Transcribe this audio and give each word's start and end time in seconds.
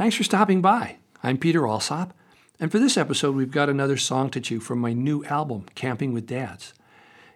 Thanks 0.00 0.16
for 0.16 0.24
stopping 0.24 0.62
by. 0.62 0.96
I'm 1.22 1.36
Peter 1.36 1.66
Alsop, 1.66 2.14
and 2.58 2.72
for 2.72 2.78
this 2.78 2.96
episode, 2.96 3.36
we've 3.36 3.50
got 3.50 3.68
another 3.68 3.98
song 3.98 4.30
to 4.30 4.40
chew 4.40 4.58
from 4.58 4.78
my 4.78 4.94
new 4.94 5.22
album, 5.26 5.66
Camping 5.74 6.14
with 6.14 6.26
Dads. 6.26 6.72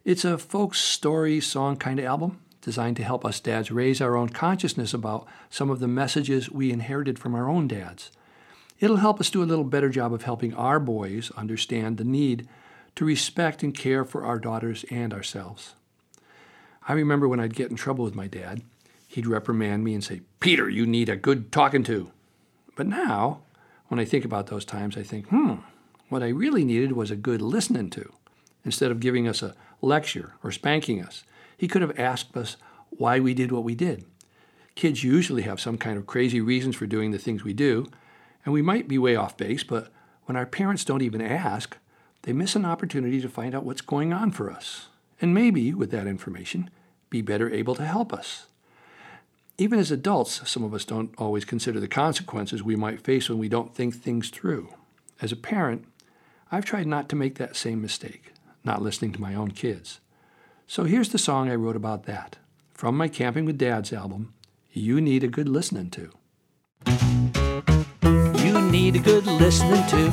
It's 0.02 0.24
a 0.24 0.38
folk 0.38 0.74
story 0.74 1.42
song 1.42 1.76
kind 1.76 1.98
of 1.98 2.06
album 2.06 2.40
designed 2.62 2.96
to 2.96 3.04
help 3.04 3.22
us 3.22 3.38
dads 3.38 3.70
raise 3.70 4.00
our 4.00 4.16
own 4.16 4.30
consciousness 4.30 4.94
about 4.94 5.26
some 5.50 5.68
of 5.68 5.78
the 5.78 5.86
messages 5.86 6.50
we 6.50 6.72
inherited 6.72 7.18
from 7.18 7.34
our 7.34 7.50
own 7.50 7.68
dads. 7.68 8.10
It'll 8.80 8.96
help 8.96 9.20
us 9.20 9.28
do 9.28 9.42
a 9.42 9.44
little 9.44 9.64
better 9.64 9.90
job 9.90 10.14
of 10.14 10.22
helping 10.22 10.54
our 10.54 10.80
boys 10.80 11.30
understand 11.36 11.98
the 11.98 12.04
need 12.04 12.48
to 12.96 13.04
respect 13.04 13.62
and 13.62 13.76
care 13.76 14.06
for 14.06 14.24
our 14.24 14.38
daughters 14.38 14.86
and 14.90 15.12
ourselves. 15.12 15.74
I 16.88 16.94
remember 16.94 17.28
when 17.28 17.40
I'd 17.40 17.56
get 17.56 17.70
in 17.70 17.76
trouble 17.76 18.06
with 18.06 18.14
my 18.14 18.26
dad, 18.26 18.62
he'd 19.06 19.26
reprimand 19.26 19.84
me 19.84 19.92
and 19.92 20.02
say, 20.02 20.22
Peter, 20.40 20.70
you 20.70 20.86
need 20.86 21.10
a 21.10 21.16
good 21.16 21.52
talking 21.52 21.84
to. 21.84 22.10
But 22.76 22.86
now, 22.86 23.40
when 23.88 24.00
I 24.00 24.04
think 24.04 24.24
about 24.24 24.48
those 24.48 24.64
times, 24.64 24.96
I 24.96 25.02
think, 25.02 25.28
hmm, 25.28 25.54
what 26.08 26.22
I 26.22 26.28
really 26.28 26.64
needed 26.64 26.92
was 26.92 27.10
a 27.10 27.16
good 27.16 27.40
listening 27.40 27.90
to. 27.90 28.12
Instead 28.64 28.90
of 28.90 29.00
giving 29.00 29.28
us 29.28 29.42
a 29.42 29.54
lecture 29.82 30.34
or 30.42 30.50
spanking 30.50 31.02
us, 31.02 31.24
he 31.56 31.68
could 31.68 31.82
have 31.82 31.98
asked 31.98 32.36
us 32.36 32.56
why 32.90 33.20
we 33.20 33.34
did 33.34 33.52
what 33.52 33.64
we 33.64 33.74
did. 33.74 34.04
Kids 34.74 35.04
usually 35.04 35.42
have 35.42 35.60
some 35.60 35.78
kind 35.78 35.98
of 35.98 36.06
crazy 36.06 36.40
reasons 36.40 36.76
for 36.76 36.86
doing 36.86 37.10
the 37.10 37.18
things 37.18 37.44
we 37.44 37.52
do, 37.52 37.88
and 38.44 38.52
we 38.52 38.62
might 38.62 38.88
be 38.88 38.98
way 38.98 39.14
off 39.14 39.36
base, 39.36 39.62
but 39.62 39.92
when 40.24 40.36
our 40.36 40.46
parents 40.46 40.84
don't 40.84 41.02
even 41.02 41.20
ask, 41.20 41.76
they 42.22 42.32
miss 42.32 42.56
an 42.56 42.64
opportunity 42.64 43.20
to 43.20 43.28
find 43.28 43.54
out 43.54 43.64
what's 43.64 43.82
going 43.82 44.12
on 44.12 44.30
for 44.30 44.50
us. 44.50 44.88
And 45.20 45.34
maybe, 45.34 45.72
with 45.74 45.90
that 45.90 46.06
information, 46.06 46.70
be 47.10 47.22
better 47.22 47.50
able 47.50 47.74
to 47.76 47.84
help 47.84 48.12
us. 48.12 48.46
Even 49.56 49.78
as 49.78 49.92
adults, 49.92 50.50
some 50.50 50.64
of 50.64 50.74
us 50.74 50.84
don't 50.84 51.14
always 51.16 51.44
consider 51.44 51.78
the 51.78 51.86
consequences 51.86 52.62
we 52.62 52.74
might 52.74 53.00
face 53.00 53.28
when 53.28 53.38
we 53.38 53.48
don't 53.48 53.72
think 53.72 53.94
things 53.94 54.28
through. 54.28 54.74
As 55.20 55.30
a 55.30 55.36
parent, 55.36 55.84
I've 56.50 56.64
tried 56.64 56.88
not 56.88 57.08
to 57.10 57.16
make 57.16 57.36
that 57.36 57.54
same 57.54 57.80
mistake, 57.80 58.32
not 58.64 58.82
listening 58.82 59.12
to 59.12 59.20
my 59.20 59.32
own 59.34 59.52
kids. 59.52 60.00
So 60.66 60.84
here's 60.84 61.10
the 61.10 61.18
song 61.18 61.48
I 61.48 61.54
wrote 61.54 61.76
about 61.76 62.04
that 62.06 62.36
from 62.72 62.96
my 62.96 63.06
Camping 63.06 63.44
with 63.44 63.56
Dads 63.56 63.92
album, 63.92 64.34
You 64.72 65.00
Need 65.00 65.22
a 65.22 65.28
Good 65.28 65.48
Listening 65.48 65.90
To. 65.90 66.10
You 68.44 68.60
need 68.72 68.96
a 68.96 68.98
good 68.98 69.26
listening 69.26 69.86
to. 69.86 70.10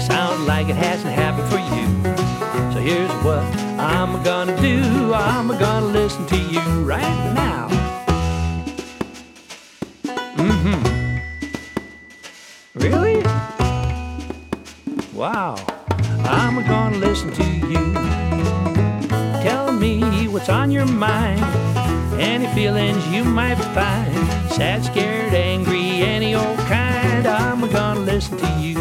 Sound 0.00 0.46
like 0.46 0.68
it 0.68 0.76
hasn't 0.76 1.12
happened 1.12 1.48
for 1.50 1.58
you. 1.58 2.72
So 2.72 2.78
here's 2.78 3.10
what 3.24 3.42
I'm 3.80 4.22
gonna 4.22 4.60
do. 4.60 5.12
I'm 5.12 5.48
gonna 5.48 5.86
listen 5.86 6.24
to 6.26 6.36
you 6.36 6.60
right 6.84 7.34
now. 7.34 7.73
Wow. 15.34 15.56
I'm 16.22 16.64
gonna 16.64 16.98
listen 16.98 17.32
to 17.32 17.42
you. 17.42 17.92
Tell 19.42 19.72
me 19.72 20.28
what's 20.28 20.48
on 20.48 20.70
your 20.70 20.86
mind. 20.86 21.42
Any 22.20 22.46
feelings 22.54 23.04
you 23.08 23.24
might 23.24 23.58
find. 23.74 24.14
Sad, 24.52 24.84
scared, 24.84 25.34
angry, 25.34 26.02
any 26.02 26.36
old 26.36 26.58
kind. 26.58 27.26
I'm 27.26 27.68
gonna 27.68 27.98
listen 27.98 28.38
to 28.38 28.46
you. 28.60 28.78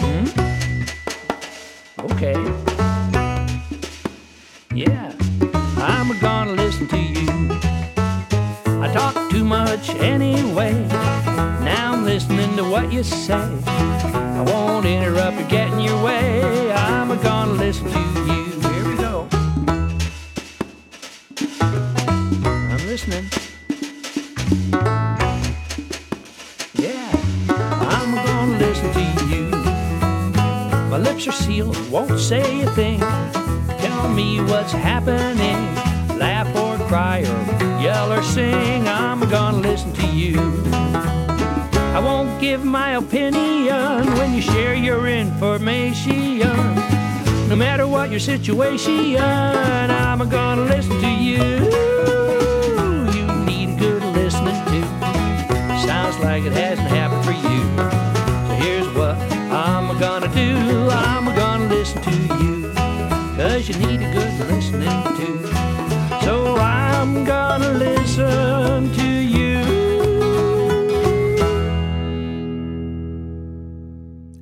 Hmm? 0.00 0.24
Okay. 2.12 2.38
Yeah, 4.74 5.12
I'm 5.76 6.18
gonna 6.18 6.52
listen 6.52 6.88
to 6.88 6.98
you. 6.98 7.28
I 8.82 8.90
talk 8.90 9.30
too 9.30 9.44
much 9.44 9.90
anyway. 9.96 11.19
Listening 12.20 12.54
to 12.58 12.64
what 12.64 12.92
you 12.92 13.02
say. 13.02 13.32
I 13.66 14.42
won't 14.46 14.84
interrupt 14.84 15.40
or 15.40 15.44
get 15.44 15.72
in 15.72 15.80
your 15.80 16.04
way. 16.04 16.70
I'm 16.70 17.08
gonna 17.22 17.52
listen 17.52 17.90
to 17.90 17.98
you. 17.98 18.60
Here 18.60 18.84
we 18.88 18.94
go. 18.96 19.26
I'm 22.44 22.86
listening. 22.86 23.24
Yeah, 26.74 27.10
I'm 27.88 28.14
gonna 28.14 28.58
listen 28.58 28.92
to 28.92 29.26
you. 29.34 29.44
My 30.90 30.98
lips 30.98 31.26
are 31.26 31.32
sealed, 31.32 31.74
won't 31.90 32.20
say 32.20 32.60
a 32.60 32.70
thing. 32.72 33.00
Tell 33.78 34.10
me 34.10 34.42
what's 34.42 34.72
happening. 34.72 35.56
Laugh 36.18 36.54
or 36.54 36.76
cry 36.86 37.20
or 37.20 37.80
yell 37.80 38.12
or 38.12 38.22
sing. 38.22 38.86
I'm 38.86 39.20
gonna 39.30 39.56
listen 39.56 39.94
to 39.94 40.06
you. 40.06 41.09
I 41.92 41.98
won't 41.98 42.40
give 42.40 42.64
my 42.64 42.92
opinion 42.92 44.06
when 44.16 44.32
you 44.32 44.40
share 44.40 44.74
your 44.74 45.08
information. 45.08 46.38
No 47.48 47.56
matter 47.56 47.88
what 47.88 48.10
your 48.10 48.20
situation, 48.20 49.16
I'm 49.16 50.28
gonna 50.28 50.62
listen 50.62 51.00
to 51.00 51.10
you. 51.10 51.42
You 53.12 53.26
need 53.44 53.76
good 53.76 54.04
listening 54.14 54.64
to. 54.66 54.80
Sounds 55.84 56.16
like 56.20 56.44
it 56.44 56.52
hasn't 56.52 56.88
happened 56.88 57.24
for 57.24 57.32
you. 57.32 57.60
So 58.46 58.54
here's 58.64 58.88
what 58.94 59.16
I'm 59.50 59.98
gonna 59.98 60.32
do. 60.32 60.56
I'm 60.90 61.34
gonna 61.34 61.66
listen 61.66 62.00
to 62.02 62.10
you. 62.12 62.72
Cause 63.36 63.68
you 63.68 63.74
need 63.84 64.00
a 64.00 64.12
good 64.12 64.48
listening 64.48 65.02
to. 65.18 65.28
So 66.24 66.54
I'm 66.56 67.24
gonna 67.24 67.72
listen 67.72 68.92
to 68.94 69.09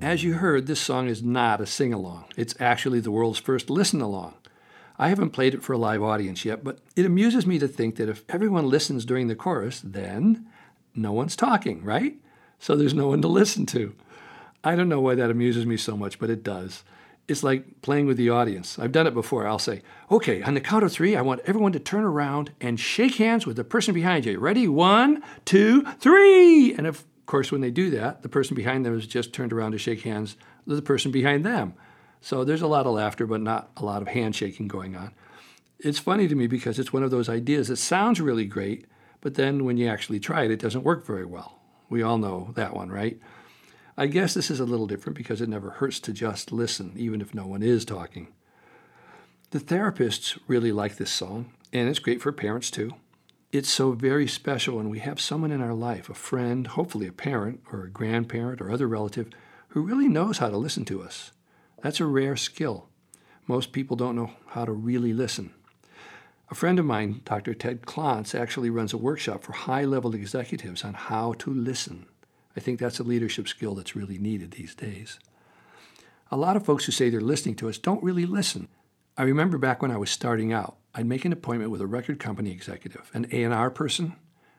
As 0.08 0.24
you 0.24 0.32
heard, 0.32 0.66
this 0.66 0.80
song 0.80 1.08
is 1.08 1.22
not 1.22 1.60
a 1.60 1.66
sing 1.66 1.92
along. 1.92 2.24
It's 2.34 2.54
actually 2.58 2.98
the 2.98 3.10
world's 3.10 3.38
first 3.38 3.69
listen 3.69 4.00
along. 4.00 4.32
I 4.98 5.10
haven't 5.10 5.34
played 5.34 5.52
it 5.52 5.62
for 5.62 5.74
a 5.74 5.76
live 5.76 6.02
audience 6.02 6.46
yet, 6.46 6.64
but 6.64 6.78
it 6.96 7.04
amuses 7.04 7.46
me 7.46 7.58
to 7.58 7.69
think 7.69 7.96
that 7.96 8.08
if 8.08 8.24
everyone 8.30 8.70
listens 8.70 9.04
during 9.04 9.28
the 9.28 9.34
chorus, 9.34 9.82
then 9.84 10.46
no 10.94 11.12
one's 11.12 11.36
talking, 11.36 11.84
right? 11.84 12.16
So 12.58 12.74
there's 12.74 12.94
no 12.94 13.08
one 13.08 13.20
to 13.20 13.28
listen 13.41 13.66
to. 13.66 13.94
I 14.64 14.76
don't 14.76 14.88
know 14.88 15.02
why 15.02 15.14
that 15.14 15.30
amuses 15.30 15.66
me 15.66 15.76
so 15.76 15.94
much, 15.94 16.19
but 16.19 16.30
it 16.30 16.42
does. 16.42 16.84
It's 17.28 17.42
like 17.42 17.82
playing 17.82 18.06
with 18.06 18.16
the 18.16 18.30
audience. 18.30 18.78
I've 18.78 18.92
done 18.92 19.06
it 19.06 19.12
before. 19.12 19.46
I'll 19.46 19.58
say, 19.58 19.82
okay, 20.10 20.42
on 20.42 20.54
the 20.54 20.62
count 20.62 20.84
of 20.84 20.90
three, 20.90 21.16
I 21.16 21.20
want 21.20 21.42
everyone 21.44 21.72
to 21.72 21.78
turn 21.78 22.04
around 22.04 22.52
and 22.62 22.80
shake 22.80 23.16
hands 23.16 23.44
with 23.44 23.56
the 23.56 23.64
person 23.64 23.92
behind 23.92 24.25
you. 24.25 24.38
Ready? 24.38 24.69
One, 24.69 25.22
two, 25.44 25.82
three. 26.00 26.72
And 26.72 26.86
of 26.86 27.04
course, 27.28 27.52
when 27.52 27.60
they 27.60 27.70
do 27.70 27.90
that, 27.90 28.22
the 28.22 28.28
person 28.28 28.56
behind 28.56 28.84
them 28.84 28.94
has 28.94 29.06
just 29.06 29.32
turned 29.32 29.52
around 29.52 29.72
to 29.72 29.78
shake 29.78 30.02
hands 30.02 30.36
with 30.66 30.76
the 30.76 30.82
person 30.82 31.12
behind 31.12 31.46
them. 31.46 31.74
So 32.20 32.42
there's 32.42 32.62
a 32.62 32.66
lot 32.66 32.86
of 32.86 32.94
laughter, 32.94 33.26
but 33.26 33.40
not 33.40 33.70
a 33.76 33.84
lot 33.84 34.02
of 34.02 34.08
handshaking 34.08 34.66
going 34.66 34.96
on. 34.96 35.12
It's 35.78 36.00
funny 36.00 36.26
to 36.26 36.34
me 36.34 36.48
because 36.48 36.78
it's 36.78 36.92
one 36.92 37.04
of 37.04 37.12
those 37.12 37.28
ideas 37.28 37.68
that 37.68 37.76
sounds 37.76 38.20
really 38.20 38.46
great, 38.46 38.86
but 39.20 39.34
then 39.34 39.64
when 39.64 39.76
you 39.76 39.86
actually 39.86 40.18
try 40.18 40.42
it, 40.44 40.50
it 40.50 40.58
doesn't 40.58 40.82
work 40.82 41.06
very 41.06 41.24
well. 41.24 41.60
We 41.88 42.02
all 42.02 42.18
know 42.18 42.52
that 42.56 42.74
one, 42.74 42.90
right? 42.90 43.20
I 43.96 44.06
guess 44.06 44.34
this 44.34 44.50
is 44.50 44.60
a 44.60 44.64
little 44.64 44.86
different 44.86 45.16
because 45.16 45.40
it 45.40 45.48
never 45.48 45.70
hurts 45.70 46.00
to 46.00 46.12
just 46.12 46.50
listen, 46.50 46.92
even 46.96 47.20
if 47.20 47.34
no 47.34 47.46
one 47.46 47.62
is 47.62 47.84
talking. 47.84 48.28
The 49.50 49.60
therapists 49.60 50.38
really 50.46 50.72
like 50.72 50.96
this 50.96 51.10
song, 51.10 51.52
and 51.72 51.88
it's 51.88 51.98
great 51.98 52.20
for 52.20 52.32
parents 52.32 52.70
too. 52.70 52.94
It's 53.50 53.70
so 53.70 53.92
very 53.92 54.28
special 54.28 54.76
when 54.76 54.91
we 54.91 54.98
have 54.98 55.19
someone 55.19 55.50
in 55.50 55.62
our 55.62 55.72
life, 55.72 56.10
a 56.10 56.14
friend, 56.14 56.66
hopefully 56.66 57.06
a 57.06 57.12
parent 57.12 57.62
or 57.72 57.82
a 57.82 57.91
grandparent 57.91 58.60
or 58.60 58.70
other 58.70 58.86
relative, 58.86 59.31
who 59.69 59.81
really 59.81 60.06
knows 60.06 60.36
how 60.36 60.50
to 60.50 60.59
listen 60.59 60.84
to 60.84 61.03
us. 61.03 61.32
That's 61.82 61.98
a 61.98 62.04
rare 62.04 62.37
skill. 62.37 62.91
Most 63.47 63.72
people 63.72 63.97
don't 63.97 64.16
know 64.16 64.32
how 64.48 64.66
to 64.66 64.72
really 64.72 65.14
listen. 65.14 65.54
A 66.50 66.54
friend 66.54 66.78
of 66.78 66.84
mine, 66.84 67.22
Dr. 67.25 67.54
Ted 67.54 67.82
Klontz, 67.82 68.38
actually 68.38 68.69
runs 68.69 68.92
a 68.92 68.98
workshop 68.98 69.42
for 69.42 69.53
high 69.53 69.84
level 69.84 70.14
executives 70.14 70.84
on 70.84 70.93
how 70.93 71.32
to 71.34 71.50
listen. 71.50 72.05
I 72.55 72.61
think 72.61 72.78
that's 72.78 72.99
a 72.99 73.05
leadership 73.05 73.49
skill 73.49 73.75
that's 73.75 73.96
really 73.96 74.19
needed 74.19 74.50
these 74.50 74.75
days. 74.75 75.19
A 76.31 76.37
lot 76.37 76.56
of 76.56 76.67
folks 76.67 76.84
who 76.84 76.93
say 76.93 77.08
they're 77.08 77.22
listening 77.22 77.55
to 77.56 77.70
us 77.70 77.78
don't 77.78 78.02
really 78.02 78.26
listen. 78.26 78.69
I 79.17 79.22
remember 79.22 79.56
back 79.56 79.81
when 79.81 79.90
I 79.90 79.96
was 79.96 80.11
starting 80.11 80.52
out, 80.52 80.77
I'd 80.94 81.06
make 81.06 81.25
an 81.25 81.32
appointment 81.32 81.70
with 81.70 81.81
a 81.81 81.87
record 81.87 82.19
company 82.19 82.50
executive, 82.50 83.11
an 83.14 83.26
A&R 83.32 83.70
person. 83.70 84.17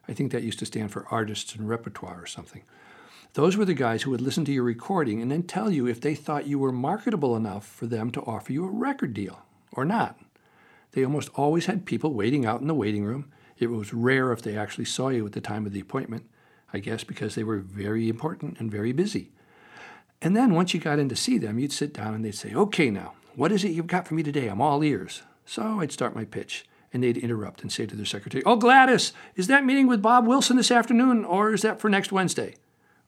I 0.07 0.13
think 0.13 0.31
that 0.31 0.43
used 0.43 0.59
to 0.59 0.65
stand 0.65 0.91
for 0.91 1.07
artists 1.11 1.55
and 1.55 1.67
repertoire 1.67 2.21
or 2.21 2.25
something. 2.25 2.63
Those 3.33 3.55
were 3.55 3.65
the 3.65 3.73
guys 3.73 4.03
who 4.03 4.11
would 4.11 4.21
listen 4.21 4.45
to 4.45 4.51
your 4.51 4.63
recording 4.63 5.21
and 5.21 5.29
then 5.31 5.43
tell 5.43 5.69
you 5.69 5.85
if 5.85 6.01
they 6.01 6.15
thought 6.15 6.47
you 6.47 6.57
were 6.57 6.71
marketable 6.71 7.35
enough 7.35 7.65
for 7.67 7.85
them 7.85 8.09
to 8.11 8.21
offer 8.21 8.51
you 8.51 8.65
a 8.65 8.71
record 8.71 9.13
deal 9.13 9.43
or 9.71 9.85
not. 9.85 10.19
They 10.91 11.03
almost 11.03 11.29
always 11.35 11.67
had 11.67 11.85
people 11.85 12.13
waiting 12.13 12.45
out 12.45 12.61
in 12.61 12.67
the 12.67 12.73
waiting 12.73 13.03
room. 13.03 13.31
It 13.57 13.67
was 13.67 13.93
rare 13.93 14.31
if 14.31 14.41
they 14.41 14.57
actually 14.57 14.85
saw 14.85 15.09
you 15.09 15.25
at 15.25 15.33
the 15.33 15.41
time 15.41 15.67
of 15.67 15.73
the 15.73 15.79
appointment, 15.79 16.27
I 16.73 16.79
guess 16.79 17.03
because 17.03 17.35
they 17.35 17.43
were 17.43 17.59
very 17.59 18.09
important 18.09 18.59
and 18.59 18.71
very 18.71 18.93
busy. 18.93 19.31
And 20.21 20.35
then 20.35 20.53
once 20.53 20.73
you 20.73 20.79
got 20.79 20.99
in 20.99 21.09
to 21.09 21.15
see 21.15 21.37
them, 21.37 21.59
you'd 21.59 21.71
sit 21.71 21.93
down 21.93 22.13
and 22.13 22.25
they'd 22.25 22.33
say, 22.33 22.53
Okay, 22.53 22.89
now, 22.89 23.13
what 23.35 23.51
is 23.51 23.63
it 23.63 23.71
you've 23.71 23.87
got 23.87 24.07
for 24.07 24.15
me 24.15 24.23
today? 24.23 24.47
I'm 24.47 24.61
all 24.61 24.83
ears. 24.83 25.21
So 25.49 25.79
I'd 25.79 25.91
start 25.91 26.13
my 26.15 26.25
pitch. 26.25 26.65
and 26.93 27.03
they'd 27.03 27.17
interrupt 27.17 27.61
and 27.63 27.71
say 27.71 27.85
to 27.87 27.95
their 27.95 28.05
secretary, 28.05 28.43
Oh, 28.45 28.55
Gladys, 28.55 29.13
is 29.35 29.47
that 29.47 29.65
meeting 29.65 29.87
with 29.87 30.01
Bob 30.01 30.27
Wilson 30.27 30.57
this 30.57 30.69
afternoon, 30.71 31.25
or 31.25 31.53
is 31.53 31.63
that 31.63 31.79
for 31.79 31.89
next 31.89 32.11
Wednesday? 32.11 32.55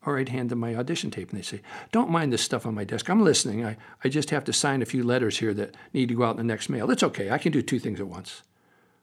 Or 0.06 0.18
I'd 0.18 0.30
hand 0.30 0.50
them 0.50 0.60
my 0.60 0.76
audition 0.76 1.10
tape 1.12 1.30
and 1.30 1.38
they'd 1.38 1.46
say, 1.46 1.62
Don't 1.92 2.10
mind 2.10 2.34
this 2.34 2.42
stuff 2.42 2.66
on 2.66 2.74
my 2.74 2.84
desk. 2.84 3.10
I'm 3.10 3.24
listening. 3.24 3.64
I, 3.64 3.78
I 4.04 4.10
just 4.10 4.32
have 4.32 4.44
to 4.46 4.54
sign 4.54 4.82
a 4.82 4.88
few 4.88 5.04
letters 5.04 5.38
here 5.38 5.54
that 5.54 5.76
need 5.94 6.10
to 6.10 6.16
go 6.16 6.24
out 6.24 6.32
in 6.32 6.38
the 6.38 6.44
next 6.44 6.68
mail. 6.68 6.90
It's 6.90 7.04
okay. 7.04 7.30
I 7.30 7.38
can 7.38 7.52
do 7.52 7.62
two 7.62 7.80
things 7.80 8.00
at 8.00 8.08
once. 8.08 8.42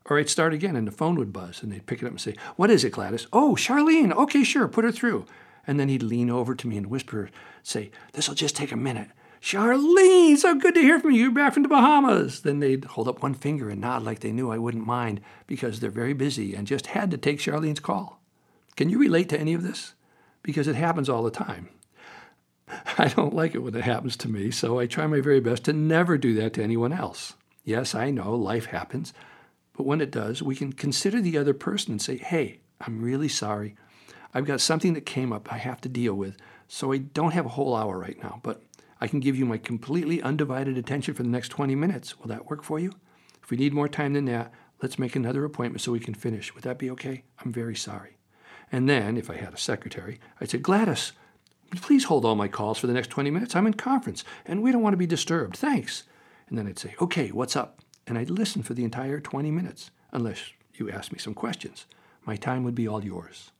Or 0.05 0.19
I'd 0.19 0.29
start 0.29 0.52
again 0.52 0.75
and 0.75 0.87
the 0.87 0.93
phone 0.93 1.14
would 1.17 1.32
buzz 1.32 1.62
and 1.62 1.70
they'd 1.70 1.87
pick 1.87 2.02
it 2.02 2.06
up 2.06 2.12
and 2.12 2.20
say, 2.20 2.35
What 2.56 2.70
is 2.70 2.82
it, 2.82 2.90
Gladys? 2.90 3.29
Oh, 3.32 3.55
Charlene. 3.56 4.12
Okay, 4.12 4.43
sure. 4.43 4.67
Put 4.67 4.85
her 4.85 4.93
through. 4.93 5.26
And 5.64 5.79
then 5.79 5.88
he'd 5.88 6.02
lean 6.02 6.31
over 6.31 6.56
to 6.56 6.67
me 6.67 6.76
and 6.76 6.87
whisper, 6.87 7.31
say, 7.62 7.90
This'll 8.14 8.35
just 8.35 8.56
take 8.56 8.73
a 8.73 8.76
minute. 8.76 9.11
Charlene, 9.40 10.37
so 10.37 10.55
good 10.55 10.75
to 10.75 10.81
hear 10.81 10.99
from 10.99 11.12
you. 11.12 11.23
You're 11.25 11.31
back 11.31 11.55
from 11.55 11.62
the 11.62 11.69
Bahamas. 11.69 12.40
Then 12.40 12.61
they'd 12.61 12.85
hold 12.85 13.08
up 13.08 13.23
one 13.23 13.35
finger 13.35 13.70
and 13.70 13.81
nod 13.81 14.02
like 14.02 14.20
they 14.20 14.32
knew 14.32 14.50
I 14.50 14.58
wouldn't 14.58 14.87
mind 14.87 15.20
because 15.46 15.81
they're 15.81 15.90
very 15.90 16.12
busy 16.12 16.55
and 16.55 16.67
just 16.67 16.88
had 16.88 17.11
to 17.12 17.19
take 17.19 17.38
Charlene's 17.38 17.81
call. 17.81 18.20
Can 18.76 18.90
you 18.90 18.99
relate 18.99 19.29
to 19.31 19.40
any 19.40 19.55
of 19.55 19.62
this? 19.62 19.94
Because 20.43 20.67
it 20.67 20.76
happens 20.76 21.08
all 21.08 21.23
the 21.23 21.31
time. 21.31 21.69
I 22.99 23.08
don't 23.08 23.35
like 23.35 23.55
it 23.55 23.61
when 23.61 23.75
it 23.75 23.85
happens 23.85 24.17
to 24.19 24.29
me, 24.29 24.50
so 24.50 24.79
I 24.79 24.87
try 24.87 25.06
my 25.06 25.20
very 25.20 25.40
best 25.40 25.64
to 25.64 25.73
never 25.73 26.19
do 26.19 26.35
that 26.35 26.55
to 26.55 26.62
anyone 26.62 26.93
else. 26.93 27.35
Yes, 27.64 27.94
I 27.94 28.11
know 28.11 28.35
life 28.35 28.67
happens, 28.67 29.12
but 29.76 29.87
when 29.87 30.00
it 30.00 30.11
does, 30.11 30.43
we 30.43 30.56
can 30.56 30.73
consider 30.73 31.20
the 31.20 31.38
other 31.38 31.55
person 31.55 31.93
and 31.93 32.02
say, 32.02 32.17
hey, 32.17 32.61
I'm 32.81 33.02
really 33.02 33.29
sorry. 33.29 33.76
I've 34.35 34.46
got 34.46 34.61
something 34.61 34.94
that 34.94 35.06
came 35.06 35.32
up 35.32 35.52
I 35.52 35.58
have 35.58 35.81
to 35.82 35.88
deal 35.88 36.14
with, 36.14 36.37
so 36.67 36.93
I 36.93 36.99
don't 36.99 37.32
have 37.32 37.46
a 37.46 37.50
whole 37.50 37.75
hour 37.75 37.99
right 37.99 38.20
now, 38.23 38.40
but 38.43 38.62
I 39.00 39.06
can 39.06 39.21
give 39.21 39.37
you 39.37 39.47
my 39.47 39.59
completely 39.59 40.21
undivided 40.23 40.77
attention 40.77 41.15
for 41.15 41.23
the 41.23 41.29
next 41.29 41.50
20 41.50 41.75
minutes. 41.75 42.19
Will 42.19 42.29
that 42.29 42.50
work 42.50 42.62
for 42.62 42.79
you? 42.79 42.93
If 43.43 43.50
we 43.50 43.56
need 43.56 43.73
more 43.73 43.89
time 43.89 44.12
than 44.12 44.25
that, 44.27 44.53
let's 44.83 44.99
make 44.99 45.17
another 45.17 45.45
appointment 45.45 45.81
so 45.81 45.93
we 45.93 46.00
can 46.00 46.15
finish. 46.15 46.55
Would 46.55 46.65
that 46.65 46.79
be 46.79 46.91
okay? 46.91 47.25
I'm 47.45 47.53
very 47.53 47.77
sorry. 47.77 48.19
And 48.71 48.89
then, 48.89 49.17
if 49.17 49.31
I 49.31 49.37
had 49.37 49.55
a 49.55 49.59
secretary, 49.59 50.21
I'd 50.41 50.50
say, 50.50 50.59
Gladys, 50.59 51.12
please 51.77 52.05
hold 52.05 52.25
all 52.25 52.35
my 52.35 52.49
calls 52.49 52.79
for 52.79 52.87
the 52.87 52.93
next 52.93 53.09
20 53.09 53.31
minutes. 53.31 53.56
I'm 53.56 53.67
in 53.67 53.75
conference 53.75 54.25
and 54.45 54.62
we 54.62 54.73
don't 54.73 54.83
want 54.83 54.93
to 54.93 54.99
be 54.99 55.06
disturbed. 55.06 55.56
Thanks. 55.56 56.05
And 56.49 56.59
then 56.59 56.67
I'd 56.67 56.79
say, 56.79 56.95
okay, 57.00 57.29
what's 57.29 57.56
up? 57.56 57.81
And 58.06 58.19
I'd 58.19 58.31
listen 58.31 58.62
for 58.62 58.75
the 58.75 58.85
entire 58.85 59.21
20 59.21 59.50
minutes, 59.50 59.91
unless 60.12 60.53
you 60.75 60.91
asked 60.91 61.12
me 61.12 61.19
some 61.19 61.35
questions. 61.35 61.87
My 62.25 62.37
time 62.37 62.65
would 62.65 62.75
be 62.75 62.89
all 62.89 63.05
yours. 63.05 63.53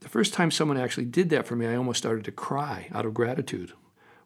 The 0.00 0.08
first 0.08 0.34
time 0.34 0.50
someone 0.50 0.76
actually 0.76 1.06
did 1.06 1.30
that 1.30 1.46
for 1.46 1.56
me, 1.56 1.66
I 1.66 1.76
almost 1.76 1.98
started 1.98 2.24
to 2.26 2.32
cry 2.32 2.88
out 2.92 3.06
of 3.06 3.14
gratitude. 3.14 3.72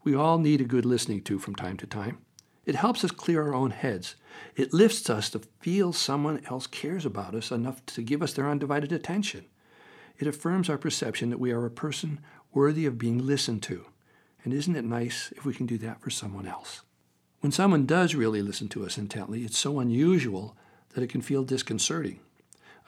We 0.05 0.15
all 0.15 0.39
need 0.39 0.61
a 0.61 0.65
good 0.65 0.85
listening 0.85 1.23
to 1.23 1.39
from 1.39 1.55
time 1.55 1.77
to 1.79 1.87
time. 1.87 2.19
It 2.65 2.75
helps 2.75 3.03
us 3.03 3.11
clear 3.11 3.43
our 3.43 3.55
own 3.55 3.71
heads. 3.71 4.15
It 4.55 4.75
lifts 4.75 5.09
us 5.09 5.31
to 5.31 5.41
feel 5.61 5.93
someone 5.93 6.43
else 6.51 6.67
cares 6.67 7.07
about 7.07 7.35
us 7.35 7.51
enough 7.51 7.85
to 7.87 8.03
give 8.03 8.23
us 8.23 8.33
their 8.35 8.49
undivided 8.49 8.93
attention. 8.93 9.47
It 10.19 10.27
affirms 10.27 10.69
our 10.69 10.79
perception 10.79 11.31
that 11.31 11.41
we 11.41 11.51
are 11.51 11.65
a 11.65 11.71
person 11.71 12.21
worthy 12.53 12.87
of 12.87 12.99
being 12.99 13.25
listened 13.25 13.63
to. 13.65 13.87
And 14.45 14.53
isn't 14.53 14.77
it 14.77 14.85
nice 14.85 15.33
if 15.37 15.45
we 15.45 15.55
can 15.55 15.67
do 15.67 15.79
that 15.79 16.01
for 16.01 16.11
someone 16.11 16.47
else? 16.47 16.83
When 17.41 17.53
someone 17.53 17.87
does 17.87 18.15
really 18.15 18.43
listen 18.43 18.69
to 18.71 18.85
us 18.85 18.99
intently, 18.99 19.45
it's 19.45 19.59
so 19.59 19.79
unusual 19.79 20.57
that 20.95 21.03
it 21.03 21.11
can 21.11 21.23
feel 21.23 21.45
disconcerting. 21.45 22.21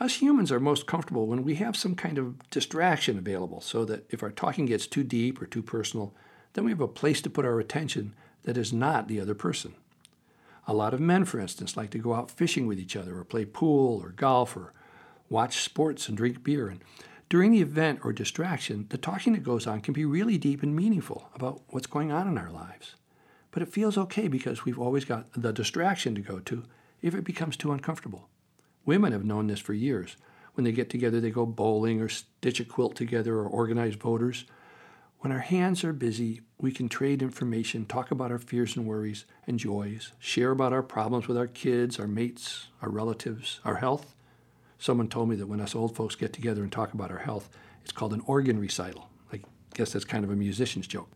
Us 0.00 0.16
humans 0.16 0.50
are 0.50 0.60
most 0.60 0.86
comfortable 0.86 1.26
when 1.26 1.44
we 1.44 1.56
have 1.56 1.76
some 1.76 1.94
kind 1.94 2.18
of 2.18 2.48
distraction 2.50 3.18
available, 3.18 3.60
so 3.60 3.84
that 3.84 4.06
if 4.10 4.22
our 4.22 4.30
talking 4.30 4.66
gets 4.66 4.86
too 4.86 5.04
deep 5.04 5.40
or 5.40 5.46
too 5.46 5.62
personal, 5.62 6.14
then 6.52 6.64
we 6.64 6.70
have 6.70 6.80
a 6.80 6.88
place 6.88 7.20
to 7.22 7.30
put 7.30 7.44
our 7.44 7.60
attention 7.60 8.14
that 8.44 8.56
is 8.56 8.72
not 8.72 9.08
the 9.08 9.20
other 9.20 9.34
person. 9.34 9.74
A 10.66 10.74
lot 10.74 10.94
of 10.94 11.00
men, 11.00 11.24
for 11.24 11.40
instance, 11.40 11.76
like 11.76 11.90
to 11.90 11.98
go 11.98 12.14
out 12.14 12.30
fishing 12.30 12.66
with 12.66 12.78
each 12.78 12.96
other 12.96 13.18
or 13.18 13.24
play 13.24 13.44
pool 13.44 14.00
or 14.02 14.10
golf 14.10 14.56
or 14.56 14.72
watch 15.28 15.62
sports 15.62 16.08
and 16.08 16.16
drink 16.16 16.42
beer. 16.44 16.68
And 16.68 16.80
during 17.28 17.52
the 17.52 17.62
event 17.62 18.00
or 18.04 18.12
distraction, 18.12 18.86
the 18.90 18.98
talking 18.98 19.32
that 19.32 19.44
goes 19.44 19.66
on 19.66 19.80
can 19.80 19.94
be 19.94 20.04
really 20.04 20.38
deep 20.38 20.62
and 20.62 20.74
meaningful 20.74 21.30
about 21.34 21.62
what's 21.68 21.86
going 21.86 22.12
on 22.12 22.28
in 22.28 22.36
our 22.36 22.50
lives. 22.50 22.96
But 23.52 23.62
it 23.62 23.72
feels 23.72 23.98
okay 23.98 24.28
because 24.28 24.64
we've 24.64 24.78
always 24.78 25.04
got 25.04 25.26
the 25.32 25.52
distraction 25.52 26.14
to 26.14 26.20
go 26.20 26.40
to 26.40 26.64
if 27.02 27.14
it 27.14 27.24
becomes 27.24 27.56
too 27.56 27.72
uncomfortable. 27.72 28.28
Women 28.84 29.12
have 29.12 29.24
known 29.24 29.46
this 29.46 29.60
for 29.60 29.74
years. 29.74 30.16
When 30.54 30.64
they 30.64 30.72
get 30.72 30.90
together, 30.90 31.20
they 31.20 31.30
go 31.30 31.46
bowling 31.46 32.00
or 32.00 32.08
stitch 32.08 32.60
a 32.60 32.64
quilt 32.64 32.96
together 32.96 33.36
or 33.36 33.46
organize 33.46 33.94
voters. 33.94 34.44
When 35.20 35.32
our 35.32 35.40
hands 35.40 35.84
are 35.84 35.92
busy, 35.92 36.40
we 36.58 36.72
can 36.72 36.88
trade 36.88 37.20
information, 37.20 37.84
talk 37.84 38.10
about 38.10 38.32
our 38.32 38.38
fears 38.38 38.74
and 38.74 38.86
worries 38.86 39.26
and 39.46 39.58
joys, 39.58 40.12
share 40.18 40.50
about 40.50 40.72
our 40.72 40.82
problems 40.82 41.28
with 41.28 41.36
our 41.36 41.46
kids, 41.46 42.00
our 42.00 42.06
mates, 42.06 42.68
our 42.80 42.88
relatives, 42.88 43.60
our 43.62 43.76
health. 43.76 44.14
Someone 44.78 45.08
told 45.08 45.28
me 45.28 45.36
that 45.36 45.46
when 45.46 45.60
us 45.60 45.74
old 45.74 45.94
folks 45.94 46.14
get 46.14 46.32
together 46.32 46.62
and 46.62 46.72
talk 46.72 46.94
about 46.94 47.10
our 47.10 47.18
health, 47.18 47.50
it's 47.82 47.92
called 47.92 48.14
an 48.14 48.22
organ 48.24 48.58
recital. 48.58 49.10
I 49.30 49.40
guess 49.74 49.92
that's 49.92 50.06
kind 50.06 50.24
of 50.24 50.30
a 50.30 50.36
musician's 50.36 50.86
joke. 50.86 51.10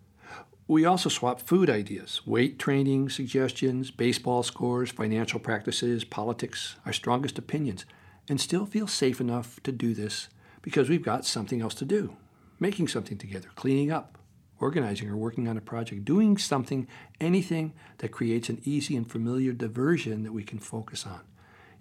We 0.69 0.85
also 0.85 1.09
swap 1.09 1.41
food 1.41 1.71
ideas, 1.71 2.21
weight 2.27 2.59
training 2.59 3.09
suggestions, 3.09 3.91
baseball 3.91 4.43
scores, 4.43 4.91
financial 4.91 5.41
practices, 5.41 6.05
politics, 6.05 6.77
our 6.85 6.93
strongest 6.93 7.39
opinions, 7.39 7.87
and 8.29 8.39
still 8.39 8.67
feel 8.67 8.87
safe 8.87 9.19
enough 9.19 9.63
to 9.63 9.73
do 9.73 9.95
this 9.95 10.29
because 10.61 10.91
we've 10.91 11.03
got 11.03 11.25
something 11.25 11.63
else 11.63 11.75
to 11.77 11.87
do 11.87 12.19
making 12.59 12.89
something 12.89 13.19
together, 13.19 13.49
cleaning 13.55 13.91
up, 13.91 14.19
organizing 14.61 15.09
or 15.09 15.17
working 15.17 15.49
on 15.49 15.57
a 15.57 15.61
project, 15.61 16.05
doing 16.05 16.39
something, 16.39 16.87
anything 17.21 17.73
that 17.99 18.13
creates 18.13 18.49
an 18.49 18.61
easy 18.65 18.97
and 18.97 19.11
familiar 19.11 19.53
diversion 19.53 20.23
that 20.23 20.33
we 20.33 20.43
can 20.43 20.59
focus 20.59 21.07
on 21.07 21.21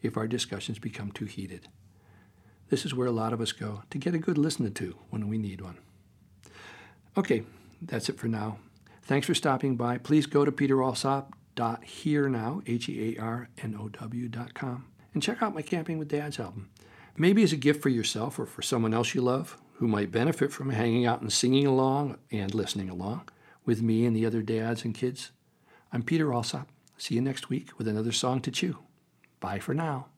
if 0.01 0.17
our 0.17 0.27
discussions 0.27 0.79
become 0.79 1.11
too 1.11 1.25
heated. 1.25 1.67
This 2.69 2.85
is 2.85 2.93
where 2.93 3.07
a 3.07 3.11
lot 3.11 3.33
of 3.33 3.41
us 3.41 3.51
go 3.51 3.83
to 3.89 3.97
get 3.97 4.15
a 4.15 4.19
good 4.19 4.37
listener 4.37 4.69
to 4.71 4.95
when 5.09 5.27
we 5.27 5.37
need 5.37 5.61
one. 5.61 5.77
Okay, 7.15 7.43
that's 7.81 8.09
it 8.09 8.17
for 8.17 8.27
now. 8.27 8.57
Thanks 9.03 9.27
for 9.27 9.35
stopping 9.35 9.75
by. 9.75 9.97
Please 9.97 10.25
go 10.25 10.43
to 10.43 10.51
peteralsop.hearnow, 10.51 12.67
H-E-A-R-N-O-W 12.67 14.27
dot 14.29 14.53
com, 14.53 14.85
and 15.13 15.21
check 15.21 15.43
out 15.43 15.53
my 15.53 15.61
Camping 15.61 15.99
with 15.99 16.07
Dads 16.07 16.39
album. 16.39 16.69
Maybe 17.15 17.43
as 17.43 17.53
a 17.53 17.57
gift 17.57 17.83
for 17.83 17.89
yourself 17.89 18.39
or 18.39 18.45
for 18.45 18.63
someone 18.63 18.93
else 18.93 19.13
you 19.13 19.21
love, 19.21 19.61
who 19.83 19.89
might 19.89 20.13
benefit 20.13 20.49
from 20.49 20.69
hanging 20.69 21.05
out 21.05 21.19
and 21.19 21.33
singing 21.33 21.67
along 21.67 22.17
and 22.31 22.55
listening 22.55 22.89
along 22.89 23.27
with 23.65 23.81
me 23.81 24.05
and 24.05 24.15
the 24.15 24.25
other 24.25 24.41
dads 24.41 24.85
and 24.85 24.95
kids. 24.95 25.31
I'm 25.91 26.03
Peter 26.03 26.33
Alsop. 26.33 26.69
See 26.97 27.15
you 27.15 27.21
next 27.21 27.49
week 27.49 27.77
with 27.77 27.89
another 27.89 28.13
song 28.13 28.39
to 28.43 28.49
chew. 28.49 28.77
Bye 29.41 29.59
for 29.59 29.73
now. 29.73 30.12